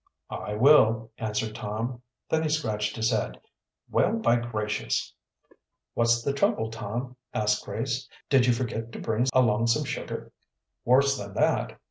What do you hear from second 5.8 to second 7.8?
"What's the trouble, Tom?" asked